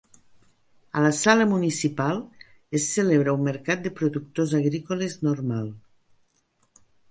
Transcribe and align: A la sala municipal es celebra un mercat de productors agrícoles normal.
A 1.01 1.01
la 1.05 1.11
sala 1.17 1.45
municipal 1.51 2.17
es 2.81 2.87
celebra 2.95 3.37
un 3.39 3.45
mercat 3.49 3.85
de 3.85 3.93
productors 4.01 4.57
agrícoles 4.63 5.21
normal. 5.31 5.73